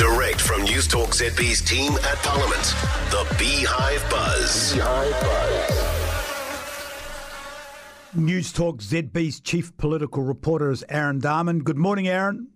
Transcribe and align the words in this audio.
Direct 0.00 0.40
from 0.40 0.62
News 0.62 0.88
Talk 0.88 1.10
ZB's 1.10 1.60
team 1.60 1.92
at 1.92 2.16
Parliament, 2.22 2.74
the 3.10 3.26
Beehive 3.38 4.02
Buzz. 4.08 4.74
News 8.14 8.50
Talk 8.50 8.78
ZB's 8.78 9.40
chief 9.40 9.76
political 9.76 10.22
reporter 10.22 10.70
is 10.70 10.82
Aaron 10.88 11.20
Dahmen. 11.20 11.62
Good 11.62 11.76
morning, 11.76 12.08
Aaron. 12.08 12.48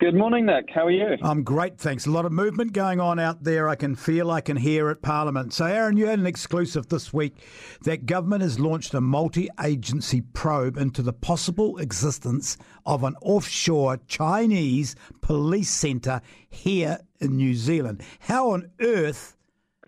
Good 0.00 0.16
morning, 0.16 0.46
Nick. 0.46 0.70
How 0.74 0.86
are 0.86 0.90
you? 0.90 1.16
I'm 1.22 1.44
great, 1.44 1.78
thanks. 1.78 2.04
A 2.04 2.10
lot 2.10 2.26
of 2.26 2.32
movement 2.32 2.72
going 2.72 2.98
on 2.98 3.20
out 3.20 3.44
there. 3.44 3.68
I 3.68 3.76
can 3.76 3.94
feel, 3.94 4.28
I 4.28 4.40
can 4.40 4.56
hear 4.56 4.90
at 4.90 5.02
Parliament. 5.02 5.54
So, 5.54 5.66
Aaron, 5.66 5.96
you 5.96 6.06
had 6.06 6.18
an 6.18 6.26
exclusive 6.26 6.88
this 6.88 7.12
week 7.12 7.36
that 7.84 8.04
government 8.04 8.42
has 8.42 8.58
launched 8.58 8.92
a 8.94 9.00
multi 9.00 9.48
agency 9.62 10.20
probe 10.20 10.76
into 10.76 11.00
the 11.00 11.12
possible 11.12 11.78
existence 11.78 12.58
of 12.84 13.04
an 13.04 13.14
offshore 13.22 13.98
Chinese 14.08 14.96
police 15.20 15.70
centre 15.70 16.20
here 16.48 16.98
in 17.20 17.36
New 17.36 17.54
Zealand. 17.54 18.02
How 18.18 18.50
on 18.50 18.70
earth 18.80 19.36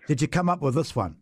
did 0.07 0.21
you 0.21 0.29
come 0.29 0.47
up 0.47 0.61
with 0.61 0.73
this 0.73 0.95
one? 0.95 1.17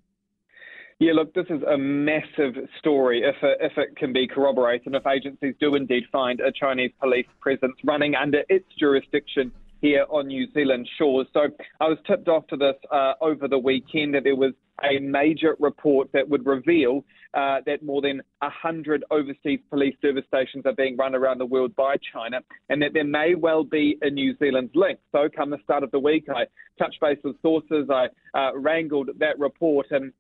Yeah, 0.99 1.12
look, 1.12 1.34
this 1.34 1.48
is 1.49 1.62
a 1.63 1.77
massive 1.77 2.55
story 2.80 3.22
if 3.22 3.36
it, 3.44 3.58
if 3.59 3.77
it 3.77 3.98
can 3.98 4.13
be 4.13 4.27
corroborated 4.27 4.88
and 4.88 4.95
if 4.95 5.05
agencies 5.05 5.53
do 5.59 5.76
indeed 5.76 6.03
find 6.09 6.40
a 6.40 6.53
Chinese 6.53 6.91
police 7.02 7.27
presence 7.41 7.76
running 7.84 8.16
under 8.16 8.44
its 8.48 8.66
jurisdiction 8.80 9.52
here 9.81 10.05
on 10.09 10.27
New 10.27 10.48
Zealand 10.53 10.88
shores. 10.98 11.27
So 11.34 11.48
I 11.81 11.89
was 11.89 11.98
tipped 12.08 12.30
off 12.30 12.48
to 12.48 12.55
this 12.55 12.76
uh, 12.94 13.13
over 13.20 13.50
the 13.50 13.58
weekend 13.58 14.16
that 14.16 14.23
there 14.23 14.38
was 14.38 14.53
a 14.84 15.00
major 15.00 15.58
report 15.59 16.09
that 16.13 16.30
would 16.30 16.45
reveal 16.45 17.03
uh, 17.34 17.58
that 17.66 17.84
more 17.84 18.02
than 18.02 18.22
100 18.39 19.03
overseas 19.12 19.59
police 19.70 19.95
service 20.02 20.23
stations 20.30 20.66
are 20.66 20.73
being 20.73 20.95
run 20.95 21.14
around 21.14 21.39
the 21.39 21.45
world 21.45 21.75
by 21.75 21.98
China 22.14 22.39
and 22.70 22.81
that 22.81 22.94
there 22.94 23.03
may 23.03 23.36
well 23.36 23.66
be 23.66 23.98
a 24.02 24.09
New 24.09 24.34
Zealand 24.38 24.70
link. 24.73 24.98
So 25.12 25.27
come 25.27 25.50
the 25.50 25.58
start 25.62 25.84
of 25.84 25.91
the 25.91 26.00
week, 26.00 26.27
I 26.34 26.45
touched 26.80 27.02
base 27.02 27.20
with 27.22 27.36
sources, 27.41 27.89
I 27.89 28.08
uh, 28.34 28.58
wrangled 28.58 29.09
that 29.20 29.38
report 29.38 29.88
and 29.92 30.14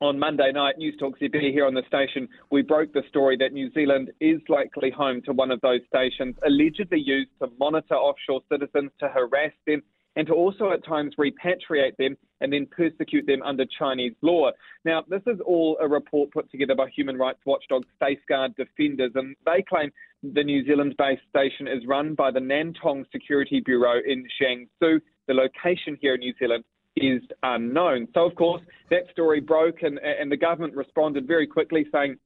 on 0.00 0.18
Monday 0.18 0.50
night, 0.52 0.78
News 0.78 0.96
Talk 0.98 1.18
ZB 1.18 1.52
here 1.52 1.66
on 1.66 1.74
the 1.74 1.82
station, 1.86 2.26
we 2.50 2.62
broke 2.62 2.92
the 2.92 3.02
story 3.08 3.36
that 3.36 3.52
New 3.52 3.70
Zealand 3.72 4.10
is 4.20 4.40
likely 4.48 4.90
home 4.90 5.20
to 5.22 5.32
one 5.32 5.50
of 5.50 5.60
those 5.60 5.80
stations, 5.88 6.36
allegedly 6.46 7.00
used 7.00 7.30
to 7.40 7.48
monitor 7.58 7.94
offshore 7.94 8.40
citizens, 8.50 8.90
to 8.98 9.08
harass 9.08 9.52
them, 9.66 9.82
and 10.16 10.26
to 10.26 10.32
also 10.32 10.70
at 10.70 10.84
times 10.84 11.14
repatriate 11.18 11.96
them 11.98 12.16
and 12.40 12.52
then 12.52 12.66
persecute 12.66 13.26
them 13.26 13.42
under 13.42 13.64
Chinese 13.78 14.14
law. 14.22 14.50
Now, 14.86 15.04
this 15.06 15.22
is 15.26 15.38
all 15.46 15.76
a 15.80 15.86
report 15.86 16.32
put 16.32 16.50
together 16.50 16.74
by 16.74 16.88
human 16.88 17.18
rights 17.18 17.40
watchdog 17.44 17.84
Safeguard 18.02 18.56
Defenders, 18.56 19.12
and 19.14 19.36
they 19.44 19.62
claim 19.68 19.90
the 20.22 20.42
New 20.42 20.64
Zealand 20.64 20.94
based 20.96 21.22
station 21.28 21.68
is 21.68 21.86
run 21.86 22.14
by 22.14 22.30
the 22.30 22.40
Nantong 22.40 23.04
Security 23.12 23.60
Bureau 23.60 24.00
in 24.06 24.24
Jiangsu. 24.40 25.00
The 25.28 25.34
location 25.34 25.98
here 26.00 26.14
in 26.14 26.20
New 26.20 26.34
Zealand 26.38 26.64
is 26.96 27.22
unknown. 27.42 28.08
So, 28.14 28.26
of 28.26 28.34
course, 28.34 28.62
that 28.90 29.04
story 29.12 29.40
broke, 29.40 29.82
and, 29.82 29.98
and 29.98 30.30
the 30.30 30.36
government 30.36 30.74
responded 30.74 31.26
very 31.26 31.46
quickly, 31.46 31.86
saying 31.92 32.16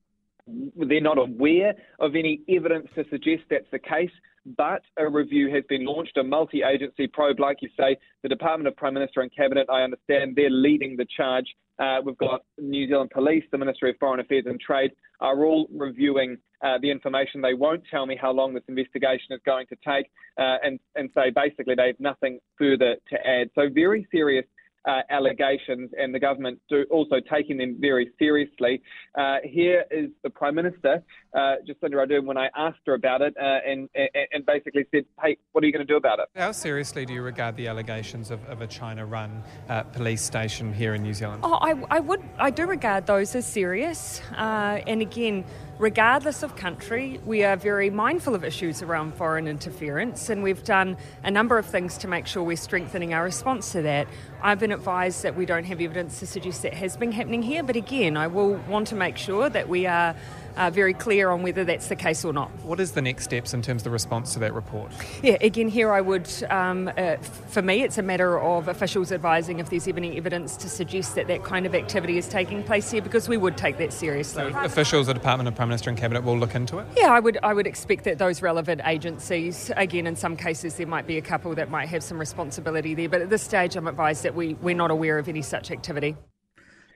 they're 0.46 1.00
not 1.00 1.18
aware 1.18 1.74
of 2.00 2.14
any 2.14 2.40
evidence 2.48 2.88
to 2.94 3.04
suggest 3.10 3.42
that's 3.50 3.70
the 3.72 3.78
case. 3.78 4.10
But 4.58 4.82
a 4.98 5.08
review 5.08 5.50
has 5.54 5.64
been 5.70 5.86
launched, 5.86 6.18
a 6.18 6.22
multi 6.22 6.62
agency 6.62 7.06
probe, 7.06 7.40
like 7.40 7.58
you 7.62 7.70
say. 7.78 7.96
The 8.22 8.28
Department 8.28 8.68
of 8.68 8.76
Prime 8.76 8.92
Minister 8.92 9.22
and 9.22 9.34
Cabinet, 9.34 9.66
I 9.70 9.82
understand, 9.82 10.36
they're 10.36 10.50
leading 10.50 10.96
the 10.96 11.06
charge. 11.16 11.46
Uh, 11.78 12.00
we've 12.04 12.18
got 12.18 12.42
New 12.58 12.86
Zealand 12.86 13.10
Police, 13.10 13.44
the 13.50 13.58
Ministry 13.58 13.90
of 13.90 13.96
Foreign 13.98 14.20
Affairs 14.20 14.44
and 14.46 14.60
Trade, 14.60 14.92
are 15.20 15.46
all 15.46 15.66
reviewing 15.74 16.36
uh, 16.62 16.76
the 16.80 16.90
information. 16.90 17.40
They 17.40 17.54
won't 17.54 17.82
tell 17.90 18.04
me 18.04 18.18
how 18.20 18.32
long 18.32 18.52
this 18.52 18.62
investigation 18.68 19.32
is 19.32 19.40
going 19.46 19.66
to 19.68 19.76
take 19.76 20.10
uh, 20.38 20.56
and, 20.62 20.78
and 20.94 21.08
say 21.14 21.30
basically 21.30 21.74
they 21.74 21.86
have 21.86 21.98
nothing 21.98 22.38
further 22.58 22.96
to 23.08 23.26
add. 23.26 23.48
So, 23.54 23.68
very 23.72 24.06
serious 24.12 24.44
uh, 24.86 25.00
allegations 25.10 25.90
and 25.98 26.14
the 26.14 26.18
government 26.18 26.60
do 26.68 26.84
also 26.90 27.16
taking 27.30 27.56
them 27.56 27.76
very 27.80 28.10
seriously. 28.18 28.82
Uh, 29.14 29.36
here 29.44 29.84
is 29.90 30.10
the 30.22 30.30
Prime 30.30 30.54
Minister, 30.54 31.02
uh, 31.34 31.56
Jacinda 31.66 31.94
Ardern, 31.94 32.24
when 32.24 32.36
I 32.36 32.48
asked 32.56 32.80
her 32.86 32.94
about 32.94 33.22
it 33.22 33.34
uh, 33.40 33.58
and, 33.66 33.88
and, 33.94 34.08
and, 34.32 34.46
basically 34.46 34.84
said, 34.94 35.04
hey, 35.22 35.36
what 35.52 35.64
are 35.64 35.66
you 35.66 35.72
going 35.72 35.86
to 35.86 35.90
do 35.90 35.96
about 35.96 36.18
it? 36.18 36.26
How 36.36 36.52
seriously 36.52 37.06
do 37.06 37.14
you 37.14 37.22
regard 37.22 37.56
the 37.56 37.66
allegations 37.66 38.30
of, 38.30 38.44
of 38.44 38.60
a 38.60 38.66
China-run 38.66 39.42
uh, 39.68 39.84
police 39.84 40.22
station 40.22 40.72
here 40.72 40.94
in 40.94 41.02
New 41.02 41.14
Zealand? 41.14 41.42
Oh, 41.44 41.54
I, 41.54 41.82
I, 41.90 42.00
would, 42.00 42.22
I 42.38 42.50
do 42.50 42.66
regard 42.66 43.06
those 43.06 43.34
as 43.34 43.46
serious. 43.46 44.20
Uh, 44.32 44.80
and 44.86 45.00
again, 45.00 45.44
regardless 45.78 46.42
of 46.42 46.54
country, 46.56 47.20
we 47.24 47.42
are 47.42 47.56
very 47.56 47.90
mindful 47.90 48.34
of 48.34 48.44
issues 48.44 48.82
around 48.82 49.14
foreign 49.14 49.48
interference, 49.48 50.28
and 50.28 50.42
we've 50.42 50.62
done 50.62 50.96
a 51.24 51.30
number 51.30 51.58
of 51.58 51.66
things 51.66 51.98
to 51.98 52.08
make 52.08 52.26
sure 52.26 52.42
we're 52.42 52.56
strengthening 52.56 53.12
our 53.12 53.24
response 53.24 53.72
to 53.72 53.82
that. 53.82 54.06
I've 54.42 54.60
been 54.60 54.72
advised 54.72 55.22
that 55.24 55.36
we 55.36 55.46
don't 55.46 55.64
have 55.64 55.80
evidence 55.80 56.20
to 56.20 56.26
suggest 56.26 56.62
that 56.62 56.74
has 56.74 56.96
been 56.96 57.12
happening 57.12 57.42
here, 57.42 57.62
but 57.62 57.76
again, 57.76 58.16
I 58.16 58.28
will 58.28 58.54
want 58.68 58.88
to 58.88 58.94
make 58.94 59.16
sure 59.16 59.48
that 59.48 59.68
we 59.68 59.86
are 59.86 60.14
uh, 60.56 60.70
very 60.70 60.94
clear 60.94 61.30
on 61.30 61.42
whether 61.42 61.64
that's 61.64 61.88
the 61.88 61.96
case 61.96 62.24
or 62.24 62.32
not. 62.32 62.50
What 62.62 62.80
is 62.80 62.92
the 62.92 63.02
next 63.02 63.24
steps 63.24 63.54
in 63.54 63.62
terms 63.62 63.82
of 63.82 63.84
the 63.84 63.90
response 63.90 64.32
to 64.34 64.38
that 64.40 64.54
report? 64.54 64.92
Yeah, 65.22 65.36
again, 65.40 65.68
here 65.68 65.92
I 65.92 66.00
would, 66.00 66.28
um, 66.50 66.90
uh, 66.96 67.16
for 67.16 67.62
me, 67.62 67.82
it's 67.82 67.98
a 67.98 68.02
matter 68.02 68.38
of 68.38 68.68
officials 68.68 69.12
advising 69.12 69.58
if 69.58 69.70
there's 69.70 69.88
any 69.88 70.16
evidence 70.16 70.56
to 70.58 70.68
suggest 70.68 71.14
that 71.14 71.26
that 71.28 71.44
kind 71.44 71.66
of 71.66 71.74
activity 71.74 72.18
is 72.18 72.28
taking 72.28 72.62
place 72.62 72.90
here, 72.90 73.02
because 73.02 73.28
we 73.28 73.36
would 73.36 73.56
take 73.56 73.78
that 73.78 73.92
seriously. 73.92 74.52
So 74.52 74.60
officials, 74.60 75.06
the 75.06 75.14
Department 75.14 75.48
of 75.48 75.54
Prime 75.54 75.68
Minister 75.68 75.90
and 75.90 75.98
Cabinet 75.98 76.22
will 76.22 76.38
look 76.38 76.54
into 76.54 76.78
it. 76.78 76.86
Yeah, 76.96 77.12
I 77.12 77.20
would. 77.20 77.38
I 77.42 77.52
would 77.52 77.66
expect 77.66 78.04
that 78.04 78.18
those 78.18 78.42
relevant 78.42 78.80
agencies, 78.84 79.70
again, 79.76 80.06
in 80.06 80.16
some 80.16 80.36
cases 80.36 80.74
there 80.76 80.86
might 80.86 81.06
be 81.06 81.18
a 81.18 81.22
couple 81.22 81.54
that 81.54 81.70
might 81.70 81.88
have 81.88 82.02
some 82.02 82.18
responsibility 82.18 82.94
there, 82.94 83.08
but 83.08 83.20
at 83.20 83.30
this 83.30 83.42
stage, 83.42 83.76
I'm 83.76 83.86
advised 83.86 84.22
that 84.22 84.34
we 84.34 84.54
we're 84.54 84.74
not 84.74 84.90
aware 84.90 85.18
of 85.18 85.28
any 85.28 85.42
such 85.42 85.70
activity. 85.70 86.16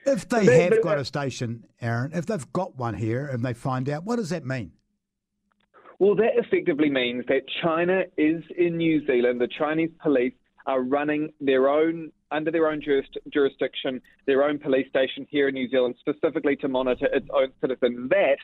If 0.05 0.27
they 0.29 0.63
have 0.63 0.81
got 0.81 0.97
a 0.97 1.05
station, 1.05 1.65
Aaron, 1.81 2.11
if 2.13 2.25
they've 2.25 2.53
got 2.53 2.77
one 2.77 2.95
here 2.95 3.27
and 3.27 3.43
they 3.43 3.53
find 3.53 3.89
out, 3.89 4.05
what 4.05 4.15
does 4.15 4.29
that 4.29 4.45
mean? 4.45 4.71
Well, 5.99 6.15
that 6.15 6.31
effectively 6.35 6.89
means 6.89 7.25
that 7.27 7.41
China 7.61 8.03
is 8.17 8.43
in 8.57 8.77
New 8.77 9.05
Zealand. 9.05 9.41
The 9.41 9.49
Chinese 9.49 9.91
police 10.01 10.33
are 10.65 10.81
running 10.81 11.33
their 11.41 11.67
own, 11.67 12.11
under 12.31 12.51
their 12.51 12.67
own 12.67 12.81
jurisdiction, 13.31 14.01
their 14.25 14.43
own 14.43 14.59
police 14.59 14.87
station 14.87 15.27
here 15.29 15.49
in 15.49 15.55
New 15.55 15.69
Zealand, 15.69 15.95
specifically 15.99 16.55
to 16.57 16.67
monitor 16.69 17.07
its 17.11 17.27
own 17.33 17.51
citizens. 17.59 18.09
That 18.09 18.37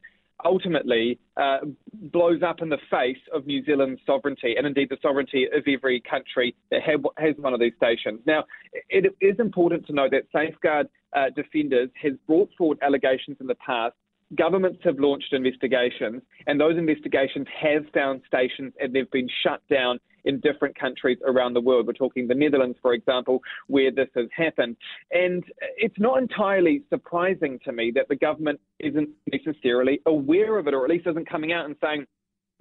ultimately 0.43 1.19
uh, 1.37 1.59
blows 1.93 2.41
up 2.43 2.61
in 2.61 2.69
the 2.69 2.77
face 2.89 3.21
of 3.33 3.45
New 3.45 3.63
Zealand's 3.63 4.01
sovereignty 4.05 4.55
and 4.57 4.67
indeed 4.67 4.89
the 4.89 4.97
sovereignty 5.01 5.45
of 5.45 5.63
every 5.67 6.01
country 6.01 6.55
that 6.71 6.81
have, 6.81 7.05
has 7.17 7.35
one 7.37 7.53
of 7.53 7.59
these 7.59 7.73
stations. 7.77 8.19
Now, 8.25 8.43
it 8.89 9.15
is 9.21 9.39
important 9.39 9.87
to 9.87 9.93
note 9.93 10.11
that 10.11 10.23
Safeguard 10.33 10.87
uh, 11.15 11.29
Defenders 11.35 11.89
has 12.01 12.13
brought 12.27 12.49
forward 12.57 12.77
allegations 12.81 13.37
in 13.39 13.47
the 13.47 13.55
past 13.55 13.95
governments 14.35 14.79
have 14.83 14.99
launched 14.99 15.33
investigations, 15.33 16.21
and 16.47 16.59
those 16.59 16.77
investigations 16.77 17.47
have 17.61 17.83
found 17.93 18.21
stations 18.27 18.73
and 18.79 18.93
they've 18.93 19.09
been 19.11 19.29
shut 19.43 19.61
down 19.69 19.99
in 20.25 20.39
different 20.39 20.77
countries 20.77 21.17
around 21.25 21.53
the 21.53 21.61
world. 21.61 21.87
We're 21.87 21.93
talking 21.93 22.27
the 22.27 22.35
Netherlands, 22.35 22.77
for 22.81 22.93
example, 22.93 23.41
where 23.67 23.91
this 23.91 24.09
has 24.15 24.27
happened. 24.35 24.75
And 25.11 25.43
it's 25.77 25.99
not 25.99 26.19
entirely 26.19 26.83
surprising 26.89 27.59
to 27.65 27.71
me 27.71 27.91
that 27.95 28.07
the 28.09 28.15
government 28.15 28.59
isn't 28.79 29.09
necessarily 29.31 30.01
aware 30.05 30.57
of 30.57 30.67
it, 30.67 30.73
or 30.73 30.83
at 30.83 30.89
least 30.89 31.07
isn't 31.07 31.29
coming 31.29 31.53
out 31.53 31.65
and 31.65 31.75
saying, 31.81 32.05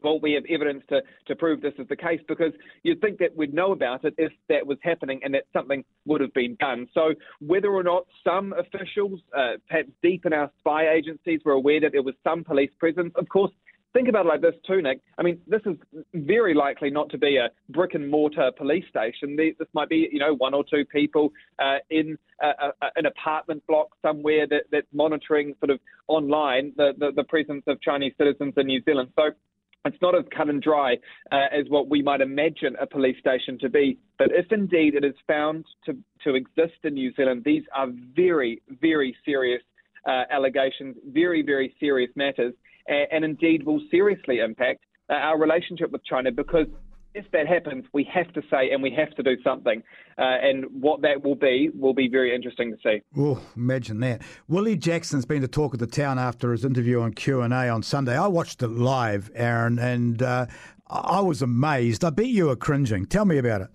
well, 0.05 0.21
we 0.21 0.33
have 0.35 0.45
evidence 0.49 0.85
to, 0.91 1.03
to 1.27 1.35
prove 1.35 1.61
this 1.61 1.75
is 1.79 1.89
the 1.89 1.97
case 1.97 2.21
because 2.29 2.53
you'd 2.83 3.01
think 3.01 3.19
that 3.19 3.35
we'd 3.37 3.55
know 3.55 3.73
about 3.73 4.05
it 4.05 4.15
if 4.19 4.33
that 4.49 4.67
was 4.67 4.79
happening 4.83 5.21
and 5.25 5.35
that 5.35 5.45
something 5.53 5.85
would 6.05 6.21
have 6.21 6.33
been 6.35 6.57
done. 6.61 6.87
So, 6.95 7.15
whether 7.41 7.69
or 7.69 7.83
not 7.83 8.05
some 8.23 8.53
officials, 8.53 9.21
uh, 9.37 9.55
perhaps 9.69 9.89
deep 10.03 10.27
in 10.27 10.33
our 10.33 10.51
spy 10.59 10.91
agencies, 10.91 11.41
were 11.45 11.53
aware 11.53 11.81
that 11.81 11.93
there 11.93 12.03
was 12.03 12.15
some 12.23 12.45
police 12.45 12.71
presence, 12.79 13.13
of 13.17 13.29
course, 13.29 13.51
think 13.95 14.09
about 14.09 14.27
it 14.27 14.29
like 14.29 14.43
this 14.43 14.55
too, 14.67 14.83
Nick. 14.83 15.01
I 15.17 15.23
mean, 15.23 15.41
this 15.47 15.63
is 15.65 15.77
very 16.13 16.53
likely 16.53 16.91
not 16.91 17.09
to 17.11 17.19
be 17.19 17.37
a 17.39 17.49
brick 17.71 17.95
and 17.95 18.11
mortar 18.11 18.51
police 18.59 18.85
station. 18.91 19.37
This 19.37 19.69
might 19.73 19.89
be, 19.89 20.09
you 20.13 20.19
know, 20.19 20.35
one 20.35 20.53
or 20.53 20.65
two 20.69 20.85
people 20.85 21.33
uh, 21.61 21.77
in 21.89 22.19
a, 22.43 22.49
a, 22.49 22.91
an 22.97 23.07
apartment 23.07 23.65
block 23.67 23.89
somewhere 24.03 24.47
that, 24.49 24.65
that's 24.71 24.87
monitoring 24.93 25.55
sort 25.61 25.71
of 25.71 25.79
online 26.09 26.73
the, 26.77 26.93
the, 26.99 27.13
the 27.15 27.25
presence 27.25 27.63
of 27.67 27.81
Chinese 27.81 28.13
citizens 28.19 28.53
in 28.57 28.67
New 28.67 28.83
Zealand. 28.85 29.11
So 29.17 29.31
it's 29.85 30.01
not 30.01 30.17
as 30.17 30.25
cut 30.35 30.49
and 30.49 30.63
dry 30.63 30.97
uh, 31.31 31.47
as 31.53 31.67
what 31.69 31.89
we 31.89 32.03
might 32.03 32.21
imagine 32.21 32.75
a 32.81 32.87
police 32.87 33.17
station 33.19 33.59
to 33.61 33.69
be. 33.69 33.99
But 34.19 34.29
if 34.31 34.51
indeed 34.51 34.95
it 34.95 35.05
is 35.05 35.15
found 35.27 35.67
to, 35.87 35.97
to 36.25 36.35
exist 36.35 36.79
in 36.85 36.95
New 36.95 37.13
Zealand, 37.15 37.43
these 37.45 37.65
are 37.75 37.89
very, 38.17 38.63
very 38.81 39.15
serious 39.25 39.63
uh, 40.07 40.23
allegations, 40.31 40.97
very, 41.07 41.43
very 41.43 41.75
serious 41.79 42.11
matters, 42.17 42.55
and, 42.89 43.07
and 43.13 43.25
indeed 43.25 43.65
will 43.65 43.81
seriously 43.91 44.39
impact 44.39 44.81
uh, 45.11 45.15
our 45.15 45.39
relationship 45.39 45.91
with 45.91 46.05
China 46.05 46.33
because 46.33 46.67
if 47.15 47.31
that 47.31 47.47
happens, 47.47 47.85
we 47.93 48.05
have 48.13 48.33
to 48.33 48.43
say 48.51 48.71
and 48.71 48.83
we 48.83 48.91
have 48.91 49.11
to 49.15 49.23
do 49.23 49.37
something. 49.43 49.83
Uh, 50.19 50.23
and 50.23 50.67
what 50.81 51.03
that 51.03 51.23
will 51.23 51.37
be 51.37 51.71
will 51.73 51.95
be 51.95 52.09
very 52.09 52.35
interesting 52.35 52.73
to 52.73 52.79
see. 52.83 53.01
Oh, 53.17 53.41
imagine 53.57 54.01
that. 54.01 54.23
Willie 54.49 54.77
Jackson's 54.77 55.25
been 55.25 55.41
the 55.41 55.49
talk 55.49 55.75
of 55.75 55.81
the 55.81 55.87
town 55.87 56.19
after 56.19 56.53
his 56.53 56.65
interview 56.65 57.01
on 57.01 57.13
Q 57.13 57.41
and 57.41 57.55
A 57.55 57.69
on 57.69 57.83
Sunday. 57.83 58.17
I 58.17 58.27
watched 58.27 58.63
it 58.63 58.69
live, 58.69 59.31
Aaron, 59.35 59.79
and 59.79 60.23
uh, 60.23 60.47
I 60.89 61.21
was 61.21 61.41
amazed. 61.41 62.05
I 62.05 62.11
bet 62.11 62.27
you 62.27 62.47
were 62.47 62.57
cringing. 62.57 63.07
Tell 63.07 63.25
me 63.25 63.39
about 63.39 63.63
it. 63.63 63.69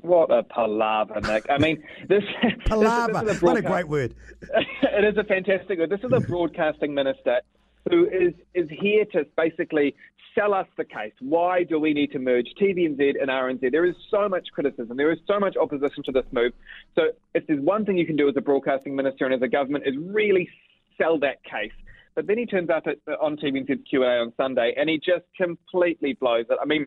What 0.00 0.30
a 0.30 0.42
palaver, 0.42 1.20
Nick. 1.22 1.46
I 1.48 1.58
mean, 1.58 1.82
this. 2.08 2.22
Palaver. 2.66 3.24
This, 3.24 3.34
this 3.34 3.42
what 3.42 3.56
a 3.56 3.62
great 3.62 3.88
word. 3.88 4.14
it 4.42 5.04
is 5.04 5.16
a 5.16 5.24
fantastic 5.24 5.78
word. 5.78 5.88
This 5.88 6.00
is 6.00 6.12
a 6.12 6.20
broadcasting 6.28 6.92
minister 6.92 7.40
who 7.90 8.06
is, 8.06 8.34
is 8.54 8.68
here 8.70 9.04
to 9.12 9.26
basically 9.36 9.94
sell 10.34 10.54
us 10.54 10.66
the 10.76 10.84
case. 10.84 11.12
Why 11.20 11.64
do 11.64 11.78
we 11.78 11.92
need 11.92 12.12
to 12.12 12.18
merge 12.18 12.48
TVNZ 12.60 13.20
and 13.20 13.30
RNZ? 13.30 13.70
There 13.70 13.84
is 13.84 13.94
so 14.10 14.28
much 14.28 14.48
criticism. 14.52 14.96
There 14.96 15.12
is 15.12 15.18
so 15.26 15.38
much 15.38 15.56
opposition 15.56 16.02
to 16.04 16.12
this 16.12 16.24
move. 16.32 16.52
So 16.94 17.02
if 17.34 17.46
there's 17.46 17.60
one 17.60 17.84
thing 17.84 17.96
you 17.96 18.06
can 18.06 18.16
do 18.16 18.28
as 18.28 18.34
a 18.36 18.40
broadcasting 18.40 18.94
minister 18.96 19.24
and 19.24 19.34
as 19.34 19.42
a 19.42 19.48
government 19.48 19.84
is 19.86 19.94
really 19.98 20.48
sell 20.98 21.18
that 21.20 21.42
case. 21.44 21.72
But 22.14 22.26
then 22.26 22.38
he 22.38 22.46
turns 22.46 22.70
up 22.70 22.86
at, 22.86 22.98
uh, 23.08 23.16
on 23.20 23.36
TVNZ's 23.36 23.82
Q&A 23.88 24.20
on 24.20 24.32
Sunday 24.36 24.74
and 24.76 24.88
he 24.88 24.98
just 24.98 25.24
completely 25.36 26.14
blows 26.14 26.46
it. 26.50 26.58
I 26.60 26.64
mean, 26.64 26.86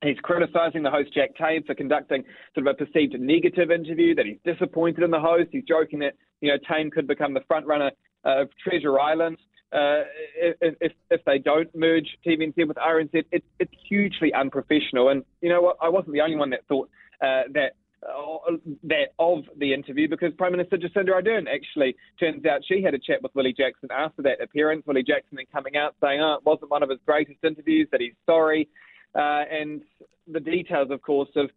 He's 0.00 0.18
criticising 0.22 0.84
the 0.84 0.92
host 0.92 1.12
Jack 1.12 1.30
Tame 1.34 1.64
for 1.64 1.74
conducting 1.74 2.22
sort 2.54 2.68
of 2.68 2.76
a 2.76 2.84
perceived 2.84 3.18
negative 3.18 3.72
interview. 3.72 4.14
That 4.14 4.26
he's 4.26 4.38
disappointed 4.44 5.02
in 5.02 5.10
the 5.10 5.18
host. 5.18 5.48
He's 5.50 5.64
joking 5.64 5.98
that 5.98 6.14
you 6.40 6.52
know 6.52 6.58
Tame 6.70 6.88
could 6.88 7.08
become 7.08 7.34
the 7.34 7.40
front 7.48 7.66
runner 7.66 7.90
of 8.24 8.48
Treasure 8.62 9.00
Island 9.00 9.38
uh, 9.72 10.02
if, 10.34 10.92
if, 11.10 11.24
they 11.26 11.38
don't 11.38 11.68
merge 11.74 12.16
TVNZ 12.26 12.66
with 12.66 12.78
RNZ, 12.78 13.24
it, 13.30 13.44
it's 13.58 13.72
hugely 13.86 14.32
unprofessional. 14.32 15.10
And 15.10 15.24
you 15.42 15.50
know 15.50 15.60
what? 15.60 15.76
I 15.82 15.90
wasn't 15.90 16.14
the 16.14 16.22
only 16.22 16.36
one 16.36 16.50
that 16.50 16.66
thought 16.68 16.88
uh, 17.22 17.42
that. 17.52 17.72
Uh, 18.00 18.52
that 18.84 19.08
of 19.18 19.42
the 19.56 19.74
interview 19.74 20.08
because 20.08 20.32
Prime 20.38 20.52
Minister 20.52 20.76
Jacinda 20.76 21.08
Ardern 21.08 21.46
actually 21.52 21.96
turns 22.20 22.46
out 22.46 22.60
she 22.64 22.80
had 22.80 22.94
a 22.94 22.98
chat 22.98 23.20
with 23.24 23.34
Willie 23.34 23.52
Jackson 23.52 23.88
after 23.90 24.22
that 24.22 24.40
appearance. 24.40 24.84
Willie 24.86 25.02
Jackson 25.02 25.34
then 25.34 25.46
coming 25.52 25.76
out 25.76 25.96
saying, 26.00 26.20
"Oh, 26.20 26.34
it 26.34 26.44
wasn't 26.44 26.70
one 26.70 26.84
of 26.84 26.90
his 26.90 27.00
greatest 27.04 27.40
interviews. 27.42 27.88
That 27.90 28.00
he's 28.00 28.12
sorry," 28.24 28.68
uh, 29.16 29.42
and 29.50 29.82
the 30.28 30.38
details, 30.38 30.92
of 30.92 31.02
course, 31.02 31.30
of 31.34 31.50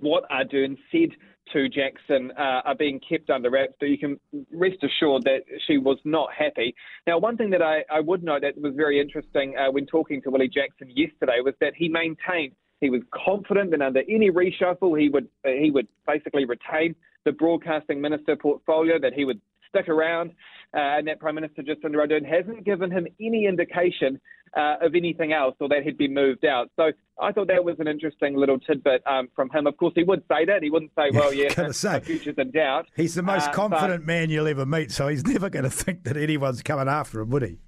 what 0.00 0.24
Ardern 0.30 0.76
said 0.90 1.10
to 1.52 1.68
Jackson 1.68 2.30
uh, 2.38 2.62
are 2.64 2.74
being 2.74 3.00
kept 3.00 3.28
under 3.30 3.50
wraps, 3.50 3.74
so 3.80 3.86
you 3.86 3.98
can 3.98 4.20
rest 4.52 4.76
assured 4.82 5.24
that 5.24 5.40
she 5.66 5.78
was 5.78 5.98
not 6.04 6.28
happy. 6.32 6.74
Now, 7.06 7.18
one 7.18 7.36
thing 7.36 7.50
that 7.50 7.62
I, 7.62 7.84
I 7.90 8.00
would 8.00 8.22
note 8.22 8.42
that 8.42 8.60
was 8.60 8.74
very 8.76 9.00
interesting 9.00 9.54
uh, 9.56 9.70
when 9.70 9.86
talking 9.86 10.22
to 10.22 10.30
Willie 10.30 10.48
Jackson 10.48 10.90
yesterday 10.90 11.40
was 11.42 11.54
that 11.60 11.72
he 11.76 11.88
maintained 11.88 12.52
he 12.80 12.88
was 12.88 13.02
confident 13.12 13.70
that 13.72 13.82
under 13.82 14.00
any 14.08 14.30
reshuffle 14.30 14.98
he 14.98 15.08
would 15.10 15.28
uh, 15.44 15.50
he 15.50 15.70
would 15.70 15.86
basically 16.06 16.44
retain 16.44 16.94
the 17.24 17.32
broadcasting 17.32 18.00
minister 18.00 18.36
portfolio, 18.36 18.98
that 18.98 19.12
he 19.12 19.24
would 19.24 19.40
stick 19.68 19.88
around, 19.88 20.30
uh, 20.74 20.98
and 20.98 21.06
that 21.06 21.20
Prime 21.20 21.34
Minister 21.34 21.62
Jacinda 21.62 21.96
Ardern 21.96 22.24
hasn't 22.24 22.64
given 22.64 22.90
him 22.90 23.06
any 23.20 23.46
indication 23.46 24.20
uh, 24.56 24.76
of 24.80 24.94
anything 24.94 25.32
else 25.32 25.54
or 25.60 25.68
that 25.68 25.82
he'd 25.84 25.98
be 25.98 26.08
moved 26.08 26.44
out. 26.44 26.70
So 26.76 26.90
I 27.20 27.32
thought 27.32 27.48
that 27.48 27.64
was 27.64 27.76
an 27.78 27.86
interesting 27.86 28.36
little 28.36 28.58
tidbit 28.58 29.02
um, 29.06 29.28
from 29.34 29.50
him. 29.50 29.66
Of 29.66 29.76
course, 29.76 29.92
he 29.94 30.02
would 30.02 30.22
say 30.28 30.44
that. 30.46 30.62
He 30.62 30.70
wouldn't 30.70 30.92
say, 30.96 31.10
well, 31.12 31.32
yeah, 31.32 31.52
yeah 31.58 31.70
say, 31.70 31.92
my 31.92 32.00
future's 32.00 32.36
in 32.38 32.50
doubt. 32.50 32.86
He's 32.96 33.14
the 33.14 33.22
most 33.22 33.48
uh, 33.48 33.52
confident 33.52 34.02
but, 34.02 34.06
man 34.06 34.30
you'll 34.30 34.48
ever 34.48 34.66
meet, 34.66 34.90
so 34.90 35.08
he's 35.08 35.26
never 35.26 35.50
going 35.50 35.64
to 35.64 35.70
think 35.70 36.04
that 36.04 36.16
anyone's 36.16 36.62
coming 36.62 36.88
after 36.88 37.20
him, 37.20 37.30
would 37.30 37.42
he? 37.42 37.58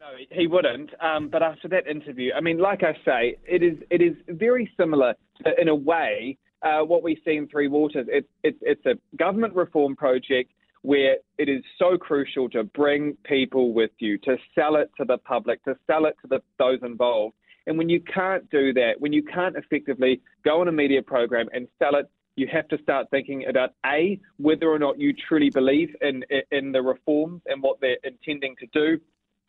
No, 0.00 0.06
he 0.30 0.46
wouldn't. 0.46 0.90
Um, 1.02 1.28
but 1.28 1.42
after 1.42 1.68
that 1.68 1.86
interview, 1.86 2.32
I 2.34 2.40
mean, 2.40 2.58
like 2.58 2.82
I 2.82 2.94
say, 3.04 3.36
it 3.46 3.62
is 3.62 3.78
it 3.90 4.00
is 4.00 4.16
very 4.28 4.70
similar 4.76 5.14
to, 5.44 5.60
in 5.60 5.68
a 5.68 5.74
way, 5.74 6.38
uh, 6.62 6.80
what 6.80 7.02
we 7.02 7.20
see 7.24 7.36
in 7.36 7.48
Three 7.48 7.68
Waters. 7.68 8.06
It's, 8.08 8.28
it's, 8.42 8.58
it's 8.62 8.86
a 8.86 8.94
government 9.16 9.54
reform 9.54 9.96
project 9.96 10.50
where 10.82 11.16
it 11.38 11.48
is 11.48 11.62
so 11.78 11.96
crucial 11.96 12.48
to 12.50 12.64
bring 12.64 13.16
people 13.24 13.72
with 13.72 13.90
you, 13.98 14.18
to 14.18 14.36
sell 14.54 14.76
it 14.76 14.90
to 14.96 15.04
the 15.04 15.18
public, 15.18 15.62
to 15.64 15.76
sell 15.86 16.06
it 16.06 16.16
to 16.22 16.28
the, 16.28 16.40
those 16.58 16.78
involved. 16.82 17.34
And 17.66 17.76
when 17.76 17.88
you 17.88 18.00
can't 18.00 18.48
do 18.50 18.72
that, 18.74 18.92
when 18.98 19.12
you 19.12 19.22
can't 19.22 19.56
effectively 19.56 20.20
go 20.44 20.60
on 20.60 20.68
a 20.68 20.72
media 20.72 21.02
program 21.02 21.48
and 21.52 21.68
sell 21.78 21.96
it, 21.96 22.08
you 22.36 22.46
have 22.52 22.68
to 22.68 22.78
start 22.82 23.10
thinking 23.10 23.46
about 23.48 23.70
A, 23.84 24.20
whether 24.36 24.68
or 24.68 24.78
not 24.78 24.98
you 24.98 25.12
truly 25.12 25.50
believe 25.50 25.94
in, 26.00 26.24
in 26.52 26.72
the 26.72 26.80
reforms 26.80 27.42
and 27.46 27.62
what 27.62 27.80
they're 27.80 27.98
intending 28.04 28.54
to 28.60 28.66
do, 28.72 29.00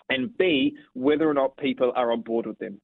and 0.10 0.36
B, 0.38 0.76
whether 0.94 1.30
or 1.30 1.36
not 1.36 1.56
people 1.58 1.94
are 1.96 2.12
on 2.12 2.22
board 2.22 2.48
with 2.48 2.58
them 2.58 2.82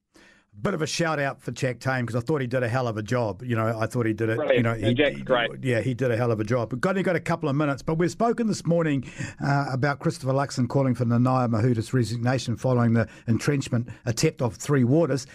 bit 0.62 0.74
of 0.74 0.82
a 0.82 0.86
shout 0.86 1.18
out 1.18 1.40
for 1.40 1.52
Jack 1.52 1.80
Tame 1.80 2.06
because 2.06 2.20
I 2.20 2.24
thought 2.24 2.40
he 2.40 2.46
did 2.46 2.62
a 2.62 2.68
hell 2.68 2.88
of 2.88 2.96
a 2.96 3.02
job. 3.02 3.42
You 3.42 3.56
know, 3.56 3.78
I 3.78 3.86
thought 3.86 4.06
he 4.06 4.12
did 4.12 4.30
it. 4.30 4.36
Brilliant. 4.36 4.56
You 4.56 4.62
know, 4.62 4.74
he, 4.74 4.94
Jack's 4.94 5.22
great. 5.22 5.50
Yeah, 5.62 5.80
he 5.80 5.94
did 5.94 6.10
a 6.10 6.16
hell 6.16 6.32
of 6.32 6.40
a 6.40 6.44
job. 6.44 6.72
We've 6.72 6.84
only 6.84 7.02
got 7.02 7.16
a 7.16 7.20
couple 7.20 7.48
of 7.48 7.56
minutes, 7.56 7.82
but 7.82 7.98
we've 7.98 8.10
spoken 8.10 8.46
this 8.46 8.66
morning 8.66 9.04
uh, 9.44 9.66
about 9.70 9.98
Christopher 10.00 10.32
Luxon 10.32 10.68
calling 10.68 10.94
for 10.94 11.04
Nanaia 11.04 11.48
Mahuta's 11.48 11.92
resignation 11.92 12.56
following 12.56 12.94
the 12.94 13.08
entrenchment 13.28 13.88
attempt 14.04 14.42
of 14.42 14.56
Three 14.56 14.84
Waters. 14.84 15.26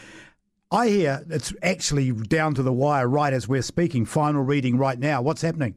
I 0.72 0.88
hear 0.88 1.24
it's 1.30 1.54
actually 1.62 2.12
down 2.12 2.54
to 2.56 2.64
the 2.64 2.72
wire 2.72 3.08
right 3.08 3.34
as 3.34 3.48
we're 3.48 3.62
speaking. 3.62 4.06
Final 4.06 4.42
reading 4.42 4.78
right 4.78 4.98
now. 4.98 5.22
What's 5.22 5.42
happening? 5.42 5.76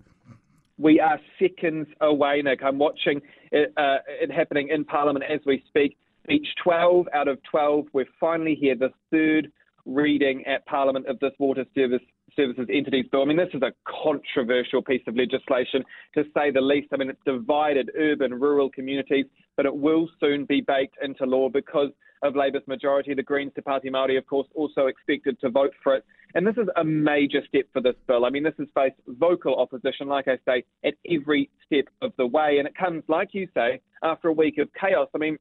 We 0.79 1.01
are 1.01 1.21
seconds 1.39 1.89
away, 2.01 2.43
Nick. 2.43 2.63
I'm 2.63 2.79
watching 2.79 3.21
it, 3.53 3.73
uh, 3.77 3.99
it 4.09 4.31
happening 4.31 4.69
in 4.69 4.85
Parliament 4.85 5.25
as 5.29 5.41
we 5.47 5.63
speak. 5.69 5.97
Speech 6.25 6.47
12 6.63 7.07
out 7.13 7.29
of 7.29 7.39
12. 7.51 7.87
We're 7.93 8.07
finally 8.19 8.55
here, 8.55 8.75
the 8.75 8.91
third 9.11 9.53
reading 9.85 10.43
at 10.47 10.65
Parliament 10.67 11.07
of 11.07 11.19
this 11.21 11.33
water 11.39 11.65
service 11.75 12.01
services 12.35 12.67
entities 12.73 13.05
bill. 13.13 13.23
I 13.23 13.27
mean, 13.27 13.37
this 13.37 13.51
is 13.53 13.63
a 13.63 13.73
controversial 14.03 14.83
piece 14.83 15.03
of 15.07 15.17
legislation, 15.17 15.85
to 16.15 16.25
say 16.35 16.51
the 16.51 16.61
least. 16.61 16.89
I 16.93 16.97
mean, 16.97 17.11
it's 17.11 17.21
divided 17.25 17.91
urban, 17.97 18.35
rural 18.35 18.71
communities, 18.71 19.27
but 19.57 19.67
it 19.67 19.77
will 19.77 20.09
soon 20.19 20.45
be 20.45 20.61
baked 20.61 20.97
into 21.03 21.27
law 21.27 21.49
because 21.49 21.91
of 22.23 22.35
Labour's 22.35 22.67
majority. 22.67 23.15
The 23.15 23.23
Greens, 23.23 23.53
Te 23.55 23.61
Pāti 23.61 23.87
Māori, 23.87 24.19
of 24.19 24.27
course, 24.27 24.49
also 24.55 24.87
expected 24.87 25.39
to 25.43 25.51
vote 25.51 25.75
for 25.83 25.95
it. 25.95 26.05
And 26.35 26.47
this 26.47 26.57
is 26.57 26.69
a 26.77 26.83
major 26.83 27.43
step 27.47 27.67
for 27.73 27.81
this 27.81 27.95
bill. 28.09 28.25
I 28.25 28.31
mean, 28.31 28.43
this 28.43 28.55
has 28.59 28.69
faced 28.75 28.97
vocal 29.07 29.57
opposition, 29.57 30.09
like 30.09 30.27
I 30.27 30.39
say, 30.47 30.65
at 30.85 30.95
every 31.09 31.51
step 31.67 31.85
of 32.03 32.13
the 32.17 32.27
way. 32.27 32.57
And 32.59 32.67
it 32.67 32.75
comes, 32.75 33.05
like 33.09 33.29
you 33.33 33.47
say, 33.55 33.81
after 34.03 34.29
a 34.29 34.33
week 34.33 34.59
of 34.59 34.69
chaos. 34.81 35.09
I 35.15 35.19
mean, 35.19 35.37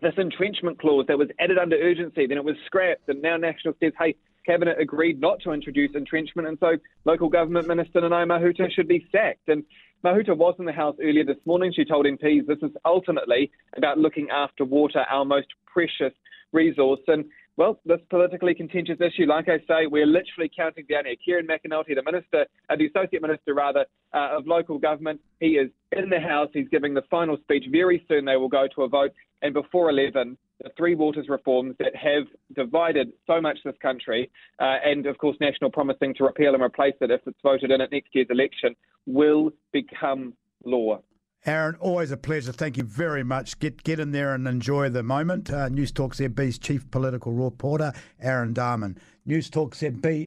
this 0.00 0.14
entrenchment 0.16 0.80
clause 0.80 1.04
that 1.08 1.18
was 1.18 1.28
added 1.38 1.58
under 1.58 1.76
urgency, 1.76 2.26
then 2.26 2.38
it 2.38 2.44
was 2.44 2.56
scrapped, 2.66 3.08
and 3.08 3.22
now 3.22 3.36
National 3.36 3.74
says, 3.80 3.92
hey, 3.98 4.14
Cabinet 4.44 4.76
agreed 4.80 5.20
not 5.20 5.40
to 5.42 5.52
introduce 5.52 5.94
entrenchment, 5.94 6.48
and 6.48 6.58
so 6.58 6.72
local 7.04 7.28
government 7.28 7.68
minister 7.68 8.00
Nanaia 8.00 8.26
Mahuta 8.26 8.70
should 8.72 8.88
be 8.88 9.06
sacked. 9.12 9.48
And 9.48 9.62
Mahuta 10.04 10.36
was 10.36 10.56
in 10.58 10.64
the 10.64 10.72
House 10.72 10.96
earlier 11.00 11.24
this 11.24 11.36
morning. 11.46 11.72
She 11.74 11.84
told 11.84 12.06
MPs 12.06 12.46
this 12.46 12.58
is 12.62 12.72
ultimately 12.84 13.52
about 13.76 13.98
looking 13.98 14.30
after 14.30 14.64
water, 14.64 15.04
our 15.08 15.24
most 15.24 15.46
precious 15.66 16.12
resource. 16.52 17.00
And 17.06 17.24
well, 17.56 17.80
this 17.84 17.98
politically 18.08 18.54
contentious 18.54 18.98
issue, 19.00 19.26
like 19.26 19.48
I 19.48 19.58
say, 19.68 19.86
we're 19.86 20.06
literally 20.06 20.50
counting 20.54 20.86
down 20.88 21.04
here. 21.04 21.16
Kieran 21.22 21.46
McAnulty, 21.46 21.94
the 21.94 22.02
minister, 22.02 22.46
uh, 22.70 22.76
the 22.76 22.86
associate 22.86 23.20
minister 23.20 23.54
rather, 23.54 23.84
uh, 24.14 24.38
of 24.38 24.46
local 24.46 24.78
government, 24.78 25.20
he 25.40 25.58
is 25.58 25.70
in 25.92 26.08
the 26.08 26.18
House. 26.18 26.48
He's 26.54 26.68
giving 26.68 26.94
the 26.94 27.02
final 27.10 27.36
speech. 27.38 27.64
Very 27.70 28.04
soon 28.08 28.24
they 28.24 28.36
will 28.36 28.48
go 28.48 28.66
to 28.74 28.82
a 28.82 28.88
vote. 28.88 29.12
And 29.42 29.52
before 29.52 29.90
11, 29.90 30.38
the 30.62 30.70
three 30.76 30.94
waters 30.94 31.26
reforms 31.28 31.74
that 31.78 31.94
have 31.94 32.24
divided 32.54 33.12
so 33.26 33.40
much 33.40 33.58
this 33.64 33.74
country, 33.82 34.30
uh, 34.58 34.76
and 34.84 35.06
of 35.06 35.18
course, 35.18 35.36
National 35.40 35.70
promising 35.70 36.14
to 36.14 36.24
repeal 36.24 36.54
and 36.54 36.62
replace 36.62 36.94
it 37.00 37.10
if 37.10 37.20
it's 37.26 37.38
voted 37.42 37.70
in 37.70 37.80
at 37.80 37.92
next 37.92 38.14
year's 38.14 38.28
election, 38.30 38.74
will 39.06 39.50
become 39.72 40.32
law. 40.64 41.00
Aaron, 41.44 41.74
always 41.80 42.12
a 42.12 42.16
pleasure. 42.16 42.52
Thank 42.52 42.76
you 42.76 42.84
very 42.84 43.24
much. 43.24 43.58
Get 43.58 43.82
get 43.82 43.98
in 43.98 44.12
there 44.12 44.34
and 44.34 44.46
enjoy 44.46 44.90
the 44.90 45.02
moment. 45.02 45.50
Uh, 45.50 45.68
News 45.68 45.90
Talk 45.90 46.14
ZB's 46.14 46.58
chief 46.58 46.88
political 46.90 47.32
reporter, 47.32 47.92
Aaron 48.20 48.54
Dahmen. 48.54 48.96
News 49.26 49.50
Talk 49.50 49.74
ZB. 49.74 50.26